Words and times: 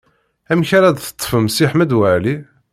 Amek 0.51 0.69
ara 0.77 0.95
d-teṭṭfem 0.95 1.45
Si 1.49 1.65
Ḥmed 1.71 1.91
Waɛli? 1.97 2.35